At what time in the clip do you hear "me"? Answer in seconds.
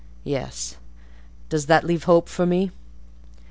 2.47-2.71